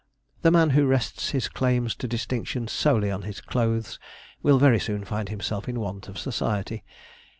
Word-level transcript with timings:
The 0.41 0.49
man 0.49 0.71
who 0.71 0.87
rests 0.87 1.29
his 1.29 1.47
claims 1.47 1.93
to 1.97 2.07
distinction 2.07 2.67
solely 2.67 3.11
on 3.11 3.21
his 3.21 3.39
clothes 3.39 3.99
will 4.41 4.57
very 4.57 4.79
soon 4.79 5.05
find 5.05 5.29
himself 5.29 5.69
in 5.69 5.79
want 5.79 6.07
of 6.07 6.17
society. 6.17 6.83